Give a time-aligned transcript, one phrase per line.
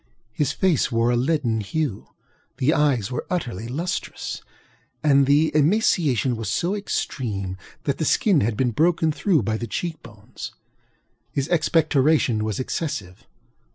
[0.31, 2.07] His face wore a leaden hue;
[2.57, 4.41] the eyes were utterly lustreless;
[5.03, 9.67] and the emaciation was so extreme that the skin had been broken through by the
[9.67, 10.53] cheek bones.
[11.31, 13.27] His expectoration was excessive.